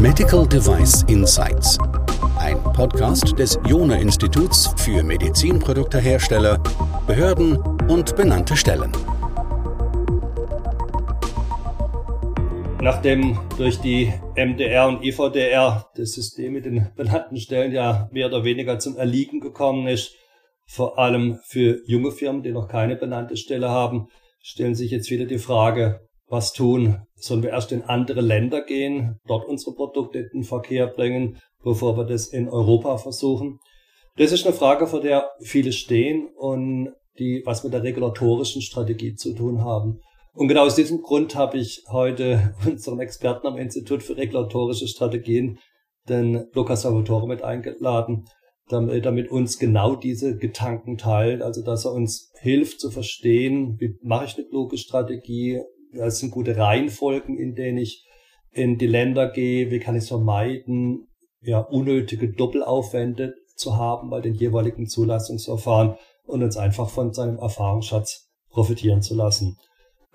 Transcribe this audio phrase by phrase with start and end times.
[0.00, 1.78] Medical Device Insights.
[2.38, 6.62] Ein Podcast des Jona Instituts für Medizinproduktehersteller,
[7.06, 7.56] Behörden
[7.88, 8.92] und benannte Stellen.
[12.80, 18.44] Nachdem durch die MDR und IVDR das System mit den benannten Stellen ja mehr oder
[18.44, 20.14] weniger zum Erliegen gekommen ist,
[20.66, 24.08] vor allem für junge Firmen, die noch keine benannte Stelle haben,
[24.46, 27.00] stellen sich jetzt wieder die Frage, was tun?
[27.16, 31.96] Sollen wir erst in andere Länder gehen, dort unsere Produkte in den Verkehr bringen, bevor
[31.96, 33.58] wir das in Europa versuchen?
[34.16, 39.14] Das ist eine Frage, vor der viele stehen und die was mit der regulatorischen Strategie
[39.14, 40.00] zu tun haben.
[40.32, 45.58] Und genau aus diesem Grund habe ich heute unseren Experten am Institut für regulatorische Strategien,
[46.08, 48.26] den Lukas Salvatore, mit eingeladen,
[48.68, 53.76] damit er mit uns genau diese Gedanken teilt, also dass er uns hilft zu verstehen,
[53.78, 58.04] wie mache ich eine kluge Strategie, was sind gute Reihenfolgen, in denen ich
[58.50, 61.08] in die Länder gehe, wie kann ich es vermeiden,
[61.40, 68.30] ja, unnötige Doppelaufwände zu haben bei den jeweiligen Zulassungsverfahren und uns einfach von seinem Erfahrungsschatz
[68.50, 69.58] profitieren zu lassen.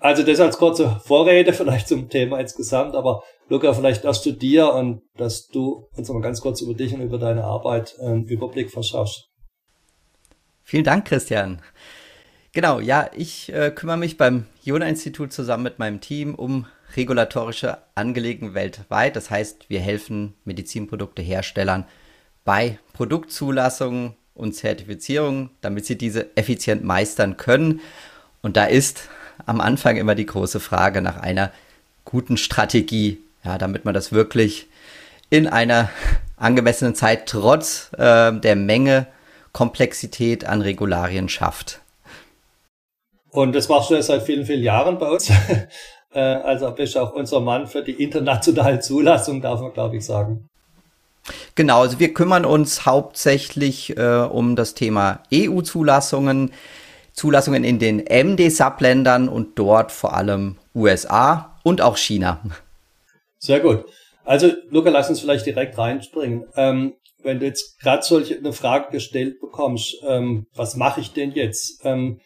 [0.02, 4.72] Also das als kurze Vorrede vielleicht zum Thema insgesamt, aber Luca, vielleicht erst zu dir
[4.72, 8.72] und dass du uns mal ganz kurz über dich und über deine Arbeit einen Überblick
[8.72, 9.28] verschaffst.
[10.64, 11.62] Vielen Dank, Christian.
[12.52, 16.66] Genau, ja, ich äh, kümmere mich beim Jona-Institut zusammen mit meinem Team um
[16.96, 19.14] regulatorische Angelegenheiten weltweit.
[19.14, 21.86] Das heißt, wir helfen Medizinprodukteherstellern
[22.44, 27.80] bei Produktzulassungen und Zertifizierungen, damit sie diese effizient meistern können.
[28.42, 29.08] Und da ist
[29.46, 31.50] am Anfang immer die große Frage nach einer
[32.04, 34.66] guten Strategie, ja, damit man das wirklich
[35.30, 35.88] in einer
[36.36, 39.06] angemessenen Zeit trotz äh, der Menge
[39.52, 41.80] Komplexität an Regularien schafft.
[43.30, 45.30] Und das machst du ja seit vielen, vielen Jahren bei uns.
[46.14, 50.04] Äh, also bist du auch unser Mann für die internationale Zulassung, darf man, glaube ich,
[50.04, 50.46] sagen.
[51.54, 56.52] Genau, also wir kümmern uns hauptsächlich äh, um das Thema EU-Zulassungen.
[57.12, 62.42] Zulassungen in den MD-Subländern und dort vor allem USA und auch China.
[63.38, 63.84] Sehr gut.
[64.24, 66.44] Also, Luca, lass uns vielleicht direkt reinspringen.
[66.56, 71.32] Ähm, wenn du jetzt gerade solche eine Frage gestellt bekommst, ähm, was mache ich denn
[71.32, 71.80] jetzt?
[71.84, 72.20] Ähm,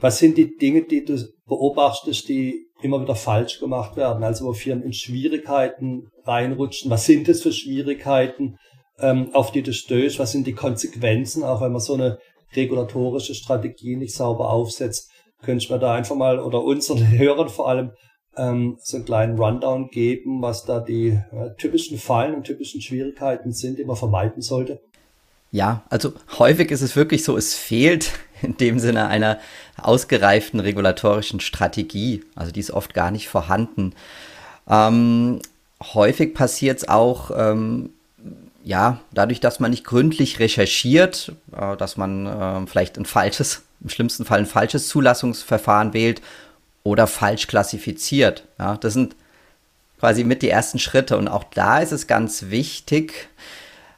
[0.00, 1.16] was sind die Dinge, die du
[1.46, 4.22] beobachtest, die immer wieder falsch gemacht werden?
[4.22, 6.90] Also wo Firmen in Schwierigkeiten reinrutschen.
[6.90, 8.58] Was sind das für Schwierigkeiten,
[9.00, 10.18] ähm, auf die du stößt?
[10.18, 12.18] Was sind die Konsequenzen, auch wenn man so eine
[12.54, 15.10] regulatorische Strategie nicht sauber aufsetzt,
[15.42, 17.92] könnte ich mir da einfach mal oder unseren Hörern vor allem
[18.36, 23.52] ähm, so einen kleinen Rundown geben, was da die äh, typischen Fallen und typischen Schwierigkeiten
[23.52, 24.80] sind, die man vermeiden sollte?
[25.50, 29.38] Ja, also häufig ist es wirklich so, es fehlt in dem Sinne einer
[29.80, 32.22] ausgereiften regulatorischen Strategie.
[32.34, 33.94] Also die ist oft gar nicht vorhanden.
[34.68, 35.40] Ähm,
[35.94, 37.90] häufig passiert es auch, ähm,
[38.68, 43.88] ja, dadurch, dass man nicht gründlich recherchiert, äh, dass man äh, vielleicht ein falsches, im
[43.88, 46.20] schlimmsten Fall ein falsches Zulassungsverfahren wählt
[46.82, 48.44] oder falsch klassifiziert.
[48.58, 49.16] Ja, das sind
[49.98, 51.16] quasi mit die ersten Schritte.
[51.16, 53.30] Und auch da ist es ganz wichtig,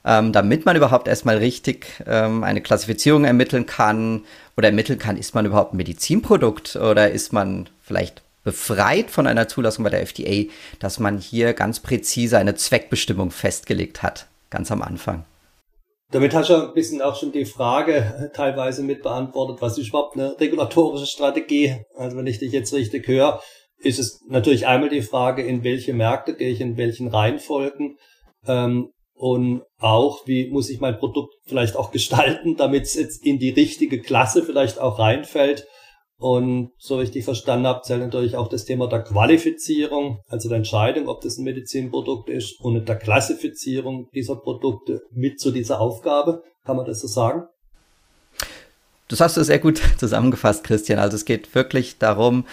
[0.05, 4.23] ähm, damit man überhaupt erstmal richtig ähm, eine Klassifizierung ermitteln kann
[4.57, 9.49] oder ermitteln kann, ist man überhaupt ein Medizinprodukt oder ist man vielleicht befreit von einer
[9.49, 10.49] Zulassung bei der FDA,
[10.79, 15.25] dass man hier ganz präzise eine Zweckbestimmung festgelegt hat ganz am Anfang.
[16.11, 20.17] Damit hast du ein bisschen auch schon die Frage teilweise mit beantwortet, was ist überhaupt
[20.17, 21.85] eine regulatorische Strategie?
[21.95, 23.41] Also wenn ich dich jetzt richtig höre,
[23.79, 27.97] ist es natürlich einmal die Frage, in welche Märkte gehe ich, in welchen Reihenfolgen
[28.47, 33.39] ähm, und auch, wie muss ich mein Produkt vielleicht auch gestalten, damit es jetzt in
[33.39, 35.67] die richtige Klasse vielleicht auch reinfällt
[36.21, 41.09] und so richtig verstanden habe, zählt natürlich auch das Thema der Qualifizierung, also der Entscheidung,
[41.09, 46.45] ob das ein Medizinprodukt ist und der Klassifizierung dieser Produkte mit zu dieser Aufgabe.
[46.65, 47.45] Kann man das so sagen?
[49.09, 50.99] Das hast du sehr gut zusammengefasst, Christian.
[50.99, 52.45] Also es geht wirklich darum,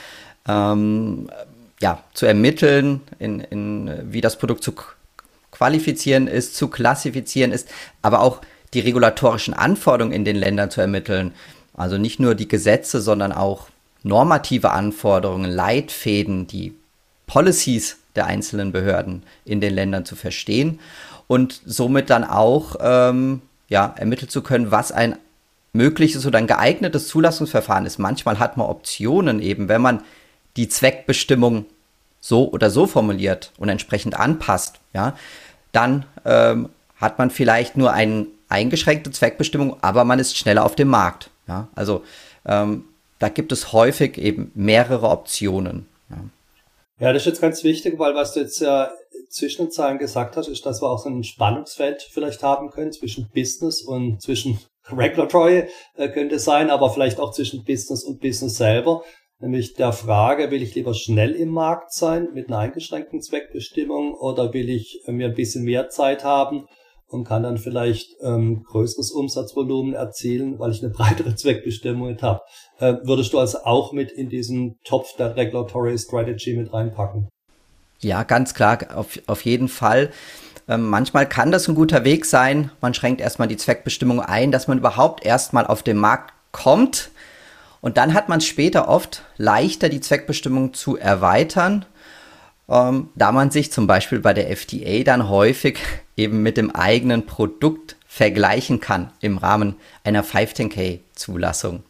[0.48, 1.30] ähm,
[1.82, 4.74] ja, zu ermitteln, in, in, wie das Produkt zu
[5.52, 7.68] qualifizieren ist, zu klassifizieren ist,
[8.02, 8.42] aber auch
[8.74, 11.34] die regulatorischen Anforderungen in den Ländern zu ermitteln.
[11.78, 13.68] Also nicht nur die Gesetze, sondern auch
[14.04, 16.74] normative Anforderungen, Leitfäden, die
[17.28, 20.80] Policies der einzelnen Behörden in den Ländern zu verstehen
[21.28, 25.18] und somit dann auch ähm, ja, ermitteln zu können, was ein
[25.74, 28.00] mögliches oder ein geeignetes Zulassungsverfahren ist.
[28.00, 30.02] Manchmal hat man Optionen eben, wenn man
[30.56, 31.66] die Zweckbestimmung
[32.20, 35.16] so oder so formuliert und entsprechend anpasst, ja,
[35.72, 40.88] dann ähm, hat man vielleicht nur eine eingeschränkte Zweckbestimmung, aber man ist schneller auf dem
[40.88, 41.30] Markt.
[41.48, 42.04] Ja, also
[42.46, 42.86] ähm,
[43.20, 45.88] da gibt es häufig eben mehrere Optionen.
[46.10, 46.18] Ja.
[47.00, 48.92] ja, das ist jetzt ganz wichtig, weil was du jetzt ja
[49.30, 52.92] zwischen den Zahlen gesagt hast, ist, dass wir auch so ein Spannungsfeld vielleicht haben können
[52.92, 54.60] zwischen Business und zwischen
[54.90, 59.04] Regulatory äh, könnte sein, aber vielleicht auch zwischen Business und Business selber.
[59.40, 64.54] Nämlich der Frage, will ich lieber schnell im Markt sein mit einer eingeschränkten Zweckbestimmung oder
[64.54, 66.68] will ich äh, mir ein bisschen mehr Zeit haben
[67.08, 72.42] und kann dann vielleicht ähm, größeres Umsatzvolumen erzielen, weil ich eine breitere Zweckbestimmung habe.
[72.80, 77.30] Äh, würdest du also auch mit in diesen Topf der Regulatory Strategy mit reinpacken?
[78.00, 80.12] Ja, ganz klar, auf, auf jeden Fall.
[80.68, 82.72] Ähm, manchmal kann das ein guter Weg sein.
[82.82, 87.10] Man schränkt erstmal die Zweckbestimmung ein, dass man überhaupt erstmal auf den Markt kommt.
[87.80, 91.86] Und dann hat man später oft leichter, die Zweckbestimmung zu erweitern,
[92.70, 95.80] ähm, da man sich zum Beispiel bei der FDA dann häufig
[96.18, 101.84] eben mit dem eigenen Produkt vergleichen kann im Rahmen einer 510K-Zulassung.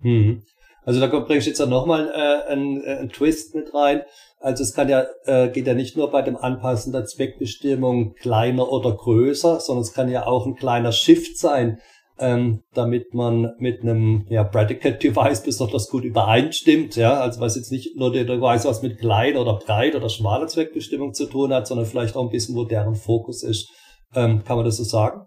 [0.00, 0.42] Mhm.
[0.84, 4.02] Also da bringst du jetzt auch nochmal äh, einen, äh, einen Twist mit rein.
[4.40, 8.72] Also es kann ja, äh, geht ja nicht nur bei dem Anpassen der Zweckbestimmung kleiner
[8.72, 11.78] oder größer, sondern es kann ja auch ein kleiner Shift sein,
[12.20, 16.96] ähm, damit man mit einem ja, Predicate Device besonders gut übereinstimmt.
[16.96, 20.46] Ja, also was jetzt nicht nur der Device was mit klein oder breit oder schmaler
[20.46, 23.68] Zweckbestimmung zu tun hat, sondern vielleicht auch ein bisschen, wo deren Fokus ist.
[24.14, 25.26] Ähm, kann man das so sagen?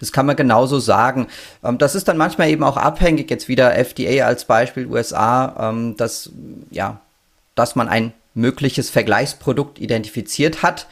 [0.00, 1.28] Das kann man genauso sagen.
[1.62, 5.96] Ähm, das ist dann manchmal eben auch abhängig, jetzt wieder FDA als Beispiel USA, ähm,
[5.96, 6.32] dass
[6.70, 7.00] ja
[7.58, 10.86] dass man ein mögliches Vergleichsprodukt identifiziert hat,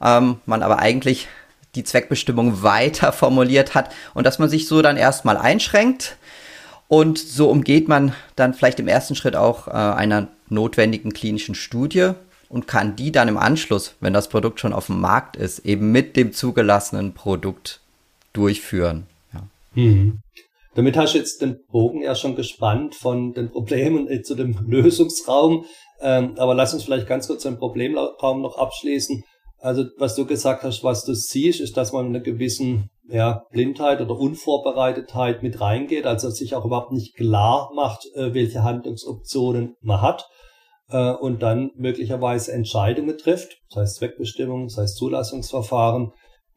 [0.00, 1.26] ähm, man aber eigentlich
[1.74, 6.16] die Zweckbestimmung weiter formuliert hat und dass man sich so dann erstmal einschränkt
[6.88, 12.10] und so umgeht man dann vielleicht im ersten Schritt auch äh, einer notwendigen klinischen Studie
[12.50, 15.90] und kann die dann im Anschluss, wenn das Produkt schon auf dem Markt ist, eben
[15.90, 17.80] mit dem zugelassenen Produkt
[18.34, 19.06] durchführen.
[19.32, 19.48] Ja.
[19.74, 20.18] Mhm.
[20.74, 24.58] Damit hast du jetzt den Bogen ja schon gespannt von den Problemen äh, zu dem
[24.68, 25.64] Lösungsraum.
[26.00, 29.24] Ähm, aber lass uns vielleicht ganz kurz den Problemraum noch abschließen.
[29.62, 33.44] Also was du gesagt hast, was du siehst, ist, dass man mit einer gewissen ja,
[33.52, 39.76] Blindheit oder Unvorbereitetheit mit reingeht, also sich auch überhaupt nicht klar macht, äh, welche Handlungsoptionen
[39.80, 40.26] man hat
[40.90, 46.10] äh, und dann möglicherweise Entscheidungen trifft, sei es Zweckbestimmung, sei es Zulassungsverfahren,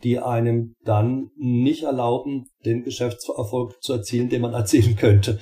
[0.04, 5.40] die einem dann nicht erlauben, den Geschäftserfolg zu erzielen, den man erzielen könnte.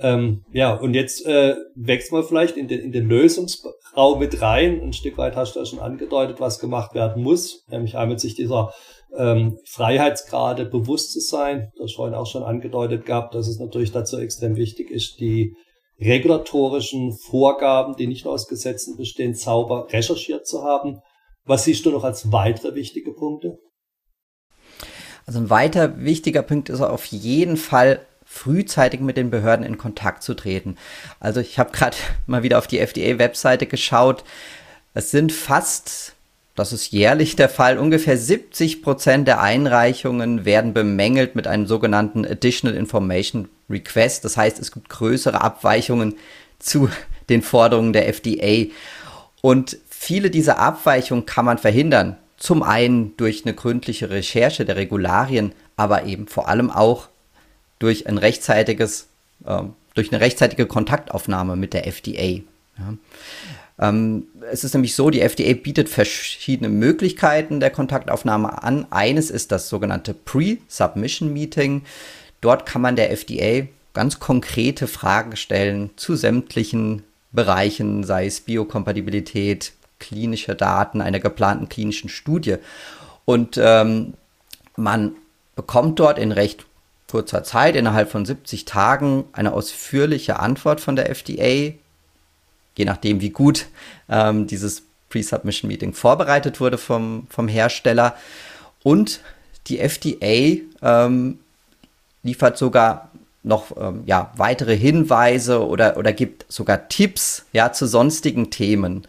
[0.00, 4.80] Ähm, ja, und jetzt äh, wächst man vielleicht in den, in den Lösungsraum mit rein.
[4.80, 8.36] Ein Stück weit hast du ja schon angedeutet, was gemacht werden muss, nämlich einmal sich
[8.36, 8.72] dieser
[9.16, 11.72] ähm, Freiheitsgrade bewusst zu sein.
[11.78, 15.56] Das vorhin auch schon angedeutet gehabt, dass es natürlich dazu extrem wichtig ist, die
[16.00, 21.00] regulatorischen Vorgaben, die nicht nur aus Gesetzen bestehen, sauber recherchiert zu haben.
[21.44, 23.58] Was siehst du noch als weitere wichtige Punkte?
[25.26, 28.00] Also ein weiter wichtiger Punkt ist auf jeden Fall
[28.30, 30.76] frühzeitig mit den Behörden in Kontakt zu treten.
[31.18, 31.96] Also ich habe gerade
[32.26, 34.22] mal wieder auf die FDA-Webseite geschaut.
[34.92, 36.12] Es sind fast,
[36.54, 42.26] das ist jährlich der Fall, ungefähr 70 Prozent der Einreichungen werden bemängelt mit einem sogenannten
[42.26, 44.24] Additional Information Request.
[44.24, 46.14] Das heißt, es gibt größere Abweichungen
[46.58, 46.90] zu
[47.30, 48.70] den Forderungen der FDA.
[49.40, 52.18] Und viele dieser Abweichungen kann man verhindern.
[52.36, 57.08] Zum einen durch eine gründliche Recherche der Regularien, aber eben vor allem auch
[57.78, 59.06] durch ein rechtzeitiges,
[59.44, 59.62] äh,
[59.94, 62.42] durch eine rechtzeitige Kontaktaufnahme mit der FDA.
[62.78, 62.94] Ja.
[63.80, 68.86] Ähm, es ist nämlich so, die FDA bietet verschiedene Möglichkeiten der Kontaktaufnahme an.
[68.90, 71.82] Eines ist das sogenannte Pre-Submission Meeting.
[72.40, 79.72] Dort kann man der FDA ganz konkrete Fragen stellen zu sämtlichen Bereichen, sei es Biokompatibilität,
[79.98, 82.56] klinische Daten einer geplanten klinischen Studie.
[83.24, 84.14] Und ähm,
[84.76, 85.12] man
[85.56, 86.67] bekommt dort in recht
[87.10, 91.72] kurzer Zeit, innerhalb von 70 Tagen, eine ausführliche Antwort von der FDA,
[92.76, 93.66] je nachdem, wie gut
[94.08, 98.14] ähm, dieses Pre-Submission Meeting vorbereitet wurde vom, vom Hersteller.
[98.82, 99.20] Und
[99.66, 101.38] die FDA ähm,
[102.22, 103.10] liefert sogar
[103.42, 109.06] noch ähm, ja, weitere Hinweise oder, oder gibt sogar Tipps ja, zu sonstigen Themen.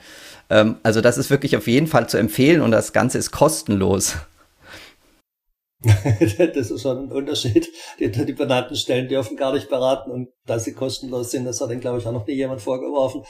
[0.49, 4.15] Ähm, also das ist wirklich auf jeden Fall zu empfehlen und das Ganze ist kostenlos.
[5.81, 7.69] das ist schon ein Unterschied.
[7.99, 11.69] Die, die benannten Stellen dürfen gar nicht beraten und da sie kostenlos sind, das hat
[11.69, 13.23] dann, glaube ich, auch noch nie jemand vorgeworfen.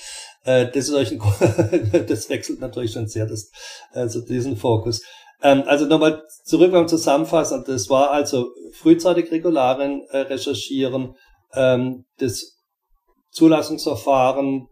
[0.45, 1.19] Äh, das, ist euch ein,
[2.07, 3.51] das wechselt natürlich schon sehr, das,
[3.91, 5.01] also diesen Fokus.
[5.43, 7.63] Ähm, also nochmal zurück beim Zusammenfassen.
[7.67, 11.13] Das war also frühzeitig Regularien äh, recherchieren,
[11.53, 12.57] ähm, das
[13.29, 14.67] Zulassungsverfahren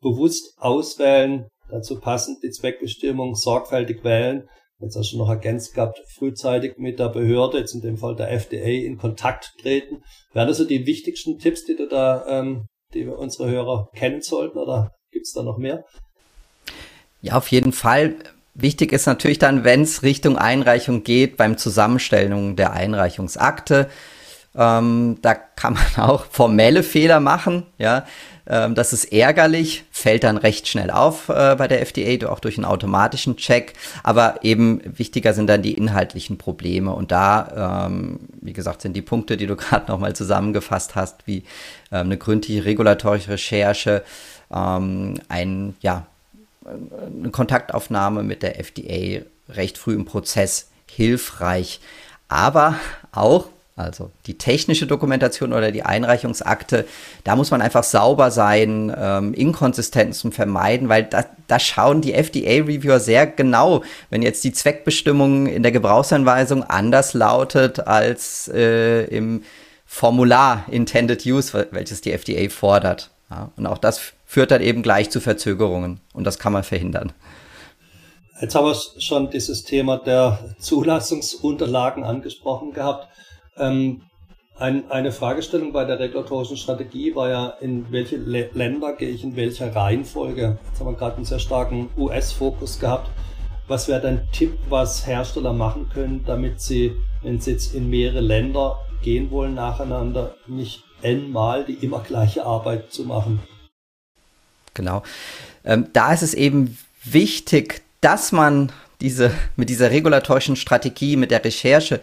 [0.00, 4.48] bewusst auswählen, dazu passend die Zweckbestimmung sorgfältig wählen
[4.80, 8.30] jetzt hast du noch ergänzt gehabt, frühzeitig mit der Behörde, jetzt in dem Fall der
[8.30, 10.02] FDA, in Kontakt treten.
[10.32, 14.22] Wären das so die wichtigsten Tipps, die du da, ähm, die wir unsere Hörer kennen
[14.22, 15.84] sollten oder gibt es da noch mehr?
[17.22, 18.16] Ja, auf jeden Fall.
[18.54, 23.90] Wichtig ist natürlich dann, wenn es Richtung Einreichung geht, beim Zusammenstellung der Einreichungsakte.
[24.56, 28.04] Ähm, da kann man auch formelle Fehler machen, ja.
[28.48, 32.56] Ähm, das ist ärgerlich, fällt dann recht schnell auf äh, bei der FDA, auch durch
[32.56, 33.74] einen automatischen Check.
[34.02, 36.92] Aber eben wichtiger sind dann die inhaltlichen Probleme.
[36.92, 41.38] Und da, ähm, wie gesagt, sind die Punkte, die du gerade nochmal zusammengefasst hast, wie
[41.90, 44.04] ähm, eine gründliche regulatorische Recherche,
[44.54, 46.06] ähm, ein, ja,
[46.64, 51.80] eine Kontaktaufnahme mit der FDA recht früh im Prozess hilfreich.
[52.28, 52.74] Aber
[53.12, 56.86] auch also die technische Dokumentation oder die Einreichungsakte,
[57.24, 63.00] da muss man einfach sauber sein, ähm, Inkonsistenzen vermeiden, weil da, da schauen die FDA-Reviewer
[63.00, 69.42] sehr genau, wenn jetzt die Zweckbestimmung in der Gebrauchsanweisung anders lautet als äh, im
[69.84, 73.10] Formular Intended Use, welches die FDA fordert.
[73.30, 77.12] Ja, und auch das führt dann eben gleich zu Verzögerungen und das kann man verhindern.
[78.40, 83.08] Jetzt haben wir schon dieses Thema der Zulassungsunterlagen angesprochen gehabt.
[83.58, 84.02] Ähm,
[84.58, 89.22] ein, eine Fragestellung bei der regulatorischen Strategie war ja, in welche Le Länder gehe ich
[89.22, 90.58] in welcher Reihenfolge?
[90.68, 93.10] Jetzt haben wir gerade einen sehr starken US-Fokus gehabt.
[93.68, 98.20] Was wäre dein Tipp, was Hersteller machen können, damit sie, wenn sie jetzt in mehrere
[98.20, 103.40] Länder gehen wollen nacheinander, nicht n-mal die immer gleiche Arbeit zu machen?
[104.72, 105.02] Genau.
[105.64, 108.72] Ähm, da ist es eben wichtig, dass man
[109.02, 112.00] diese, mit dieser regulatorischen Strategie, mit der Recherche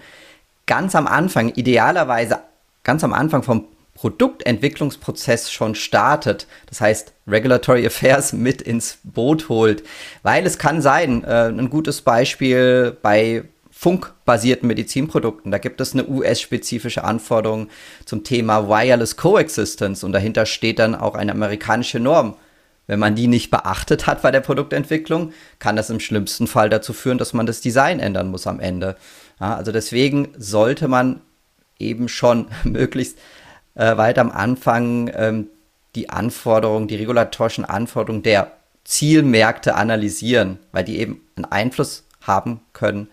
[0.66, 2.40] ganz am Anfang, idealerweise
[2.84, 9.84] ganz am Anfang vom Produktentwicklungsprozess schon startet, das heißt Regulatory Affairs mit ins Boot holt,
[10.24, 16.08] weil es kann sein, äh, ein gutes Beispiel bei funkbasierten Medizinprodukten, da gibt es eine
[16.08, 17.70] US-spezifische Anforderung
[18.06, 22.36] zum Thema Wireless Coexistence und dahinter steht dann auch eine amerikanische Norm.
[22.86, 26.92] Wenn man die nicht beachtet hat bei der Produktentwicklung, kann das im schlimmsten Fall dazu
[26.92, 28.98] führen, dass man das Design ändern muss am Ende.
[29.44, 31.20] Ja, also deswegen sollte man
[31.78, 33.18] eben schon möglichst
[33.76, 35.50] äh, weit am Anfang ähm,
[35.96, 38.54] die Anforderungen, die regulatorischen Anforderungen der
[38.86, 43.10] Zielmärkte analysieren, weil die eben einen Einfluss haben können,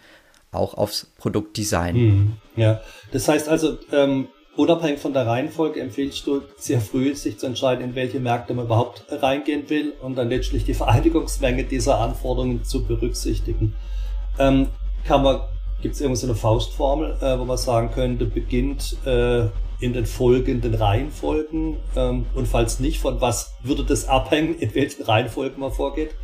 [0.53, 1.97] auch aufs Produktdesign.
[1.97, 7.39] Mhm, ja, das heißt also, ähm, unabhängig von der Reihenfolge empfiehlst du sehr früh, sich
[7.39, 11.99] zu entscheiden, in welche Märkte man überhaupt reingehen will und dann letztlich die Vereinigungsmenge dieser
[11.99, 13.75] Anforderungen zu berücksichtigen.
[14.39, 14.69] Ähm,
[15.05, 15.41] kann man
[15.83, 19.47] Gibt es irgendwo so Faustformel, äh, wo man sagen könnte, beginnt äh,
[19.81, 21.79] in den folgenden Reihenfolgen?
[21.97, 26.15] Ähm, und falls nicht, von was würde das abhängen, in welchen Reihenfolgen man vorgeht?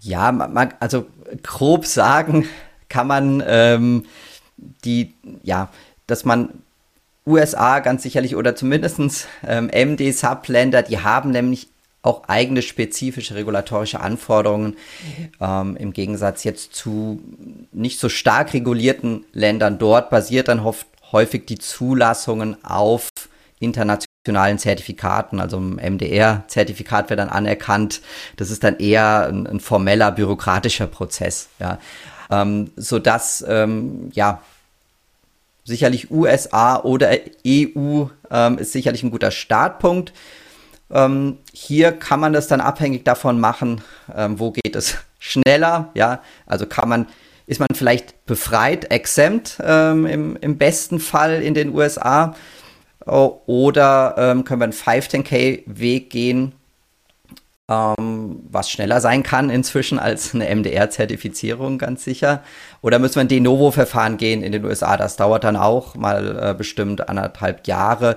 [0.00, 1.06] Ja, man, also
[1.42, 2.46] grob sagen
[2.88, 4.04] kann man ähm,
[4.56, 5.70] die, ja,
[6.06, 6.50] dass man
[7.26, 11.68] USA ganz sicherlich oder zumindest ähm, MD-Subländer, die haben nämlich
[12.04, 14.76] auch eigene spezifische regulatorische Anforderungen
[15.40, 17.22] ähm, im Gegensatz jetzt zu
[17.72, 19.78] nicht so stark regulierten Ländern.
[19.78, 20.64] Dort basiert dann
[21.12, 23.08] häufig die Zulassungen auf
[23.58, 28.02] internationalen Zertifikaten, also ein MDR-Zertifikat wird dann anerkannt.
[28.36, 31.78] Das ist dann eher ein, ein formeller bürokratischer Prozess, ja,
[32.30, 34.42] ähm, so dass ähm, ja
[35.64, 37.12] sicherlich USA oder
[37.46, 40.12] EU ähm, ist sicherlich ein guter Startpunkt.
[40.90, 43.82] Ähm, hier kann man das dann abhängig davon machen,
[44.14, 45.90] ähm, wo geht es schneller.
[45.94, 47.06] Ja, also kann man,
[47.46, 52.34] ist man vielleicht befreit, exempt ähm, im, im besten Fall in den USA.
[53.06, 56.52] Oder ähm, können wir einen 510k-Weg gehen,
[57.68, 62.42] ähm, was schneller sein kann inzwischen als eine MDR-Zertifizierung, ganz sicher.
[62.82, 64.96] Oder müssen wir ein De Novo-Verfahren gehen in den USA?
[64.96, 68.16] Das dauert dann auch mal äh, bestimmt anderthalb Jahre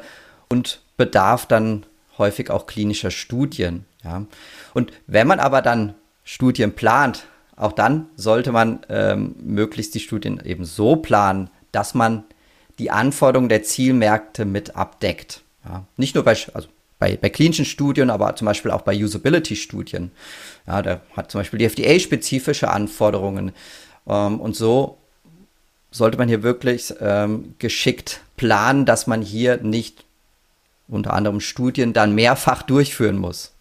[0.50, 1.86] und bedarf dann
[2.18, 3.86] häufig auch klinischer Studien.
[4.04, 4.26] Ja.
[4.74, 10.42] Und wenn man aber dann Studien plant, auch dann sollte man ähm, möglichst die Studien
[10.44, 12.24] eben so planen, dass man
[12.80, 15.42] die Anforderungen der Zielmärkte mit abdeckt.
[15.66, 15.86] Ja.
[15.98, 16.68] Nicht nur bei, also
[17.00, 20.12] bei, bei klinischen Studien, aber zum Beispiel auch bei Usability-Studien.
[20.68, 23.52] Ja, da hat zum Beispiel die FDA spezifische Anforderungen.
[24.08, 24.98] Ähm, und so
[25.92, 30.06] sollte man hier wirklich ähm, geschickt planen, dass man hier nicht
[30.88, 33.54] unter anderem Studien dann mehrfach durchführen muss.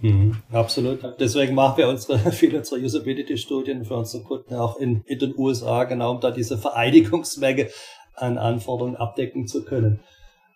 [0.00, 1.00] Mhm, absolut.
[1.18, 5.84] Deswegen machen wir unsere, viele unserer Usability-Studien für unsere Kunden auch in, in den USA,
[5.84, 7.68] genau um da diese Vereinigungsmenge
[8.14, 10.00] an Anforderungen abdecken zu können.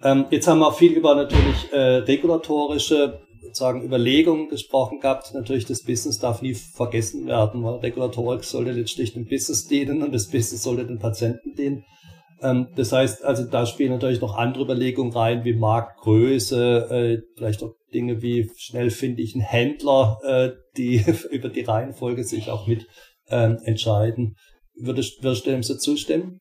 [0.02, 5.35] Ähm, jetzt haben wir viel über natürlich äh, regulatorische sozusagen Überlegungen gesprochen gehabt.
[5.35, 10.14] Natürlich, das Business darf nie vergessen werden, weil Regulatorik sollte letztlich dem Business dienen und
[10.14, 11.85] das Business sollte den Patienten dienen.
[12.42, 17.62] Ähm, das heißt, also da spielen natürlich noch andere Überlegungen rein, wie Marktgröße, äh, vielleicht
[17.62, 22.66] auch Dinge wie schnell finde ich einen Händler, äh, die über die Reihenfolge sich auch
[22.66, 22.87] mit
[23.28, 24.37] ähm, entscheiden.
[24.75, 26.40] Würdest, würdest du dem so zustimmen?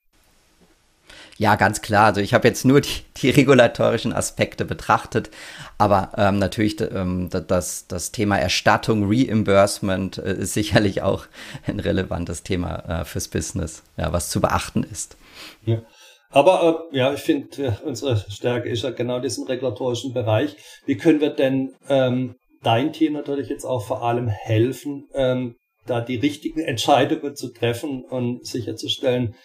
[1.37, 2.05] Ja, ganz klar.
[2.05, 5.31] Also ich habe jetzt nur die, die regulatorischen Aspekte betrachtet,
[5.77, 11.25] aber ähm, natürlich ähm, das, das Thema Erstattung, Reimbursement äh, ist sicherlich auch
[11.65, 15.17] ein relevantes Thema äh, fürs Business, ja, was zu beachten ist.
[15.65, 15.83] Ja.
[16.29, 20.55] Aber äh, ja, ich finde, äh, unsere Stärke ist ja genau diesen regulatorischen Bereich.
[20.85, 25.55] Wie können wir denn ähm, dein Team natürlich jetzt auch vor allem helfen, ähm,
[25.85, 29.35] da die richtigen Entscheidungen zu treffen und sicherzustellen,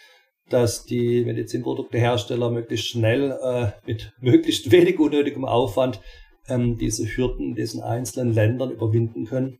[0.48, 6.00] dass die Medizinproduktehersteller möglichst schnell äh, mit möglichst wenig unnötigem Aufwand
[6.48, 9.58] ähm, diese Hürden in diesen einzelnen Ländern überwinden können?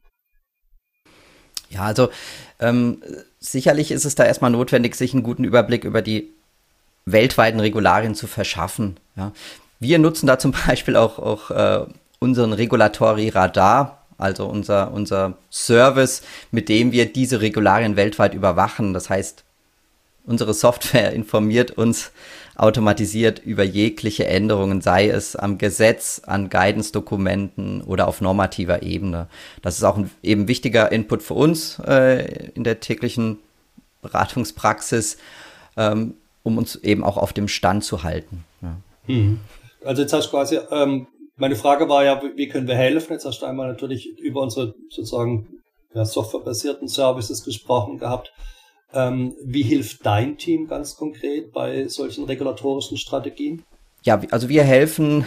[1.70, 2.08] Ja, also
[2.60, 3.02] ähm,
[3.52, 6.30] sicherlich ist es da erstmal notwendig, sich einen guten Überblick über die
[7.04, 8.98] weltweiten Regularien zu verschaffen.
[9.16, 9.32] Ja.
[9.78, 11.86] Wir nutzen da zum Beispiel auch, auch äh,
[12.18, 18.94] unseren Regulatory Radar, also unser, unser Service, mit dem wir diese Regularien weltweit überwachen.
[18.94, 19.44] Das heißt,
[20.24, 22.10] unsere Software informiert uns
[22.56, 29.28] automatisiert über jegliche Änderungen, sei es am Gesetz, an Guidance-Dokumenten oder auf normativer Ebene.
[29.62, 33.38] Das ist auch ein eben wichtiger Input für uns äh, in der täglichen
[34.02, 35.18] Beratungspraxis,
[35.76, 38.44] ähm, um uns eben auch auf dem Stand zu halten.
[38.62, 38.76] Ja.
[39.06, 39.40] Mhm.
[39.84, 43.12] Also jetzt hast du quasi, ähm, meine Frage war ja, wie können wir helfen?
[43.12, 45.46] Jetzt hast du einmal natürlich über unsere sozusagen
[45.94, 48.32] ja, softwarebasierten Services gesprochen gehabt.
[48.92, 53.62] Ähm, wie hilft dein Team ganz konkret bei solchen regulatorischen Strategien?
[54.02, 55.24] Ja, also wir helfen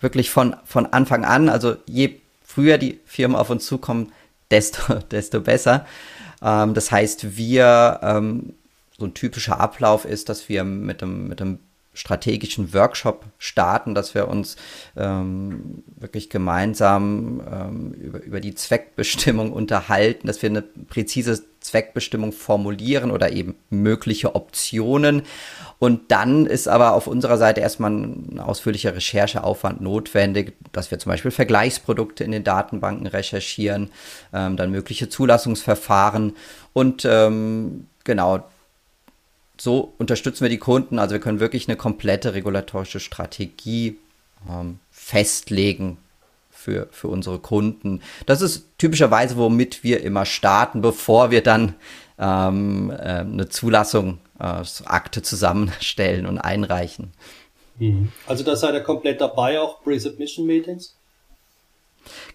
[0.00, 1.48] wirklich von, von Anfang an.
[1.48, 4.12] Also je früher die Firmen auf uns zukommen,
[4.50, 5.86] desto, desto besser.
[6.42, 8.54] Ähm, das heißt, wir ähm,
[8.98, 11.58] so ein typischer Ablauf ist, dass wir mit einem, mit einem
[11.96, 14.56] strategischen Workshop starten, dass wir uns
[14.96, 23.10] ähm, wirklich gemeinsam ähm, über, über die Zweckbestimmung unterhalten, dass wir eine präzise Zweckbestimmung formulieren
[23.10, 25.22] oder eben mögliche Optionen.
[25.78, 31.10] Und dann ist aber auf unserer Seite erstmal ein ausführlicher Rechercheaufwand notwendig, dass wir zum
[31.10, 33.90] Beispiel Vergleichsprodukte in den Datenbanken recherchieren,
[34.32, 36.36] ähm, dann mögliche Zulassungsverfahren
[36.72, 38.44] und ähm, genau
[39.58, 40.98] so unterstützen wir die Kunden.
[40.98, 43.98] Also wir können wirklich eine komplette regulatorische Strategie
[44.48, 45.98] ähm, festlegen
[46.50, 48.02] für, für unsere Kunden.
[48.26, 51.74] Das ist typischerweise, womit wir immer starten, bevor wir dann
[52.18, 57.12] ähm, äh, eine Zulassungsakte zusammenstellen und einreichen.
[57.78, 58.10] Mhm.
[58.26, 60.95] Also da seid ihr komplett dabei, auch Pre-Submission-Meetings?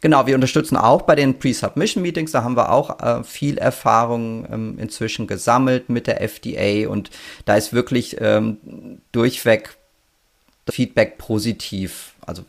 [0.02, 2.32] Genau, wir unterstützen auch bei den Pre-Submission-Meetings.
[2.32, 7.10] Da haben wir auch äh, viel Erfahrung ähm, inzwischen gesammelt mit der FDA und
[7.46, 9.78] da ist wirklich ähm, durchweg
[10.70, 12.16] Feedback positiv.
[12.26, 12.44] Also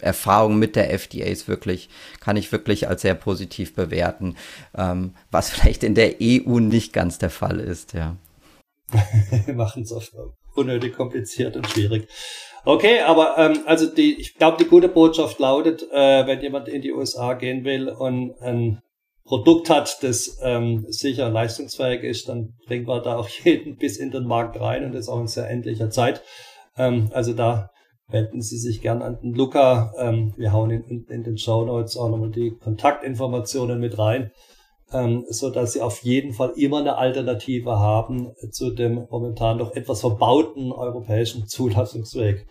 [0.00, 1.88] Erfahrung mit der FDA ist wirklich,
[2.20, 4.36] kann ich wirklich als sehr positiv bewerten,
[4.76, 8.16] ähm, was vielleicht in der EU nicht ganz der Fall ist, ja.
[9.54, 10.14] Machen es oft
[10.54, 12.08] unnötig kompliziert und schwierig.
[12.64, 16.82] Okay, aber ähm, also die, ich glaube, die gute Botschaft lautet, äh, wenn jemand in
[16.82, 18.82] die USA gehen will und ein
[19.24, 24.10] Produkt hat, das ähm, sicher leistungsfähig ist, dann bringen wir da auch jeden bis in
[24.10, 26.22] den Markt rein und das auch in sehr endlicher Zeit.
[26.76, 27.70] Ähm, also da
[28.08, 29.92] wenden Sie sich gern an den Luca.
[29.98, 34.30] Ähm, wir hauen in, in den Show Notes auch nochmal die Kontaktinformationen mit rein,
[34.92, 39.74] ähm, so dass Sie auf jeden Fall immer eine Alternative haben zu dem momentan noch
[39.74, 42.46] etwas verbauten europäischen Zulassungsweg.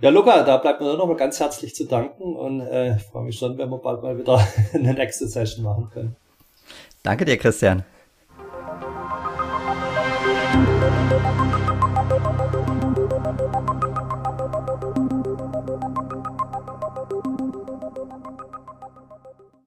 [0.00, 3.02] Ja, Luca, da bleibt mir nur noch mal ganz herzlich zu danken und äh, ich
[3.02, 4.40] freue mich schon, wenn wir bald mal wieder
[4.72, 6.16] eine nächste Session machen können.
[7.02, 7.84] Danke dir, Christian.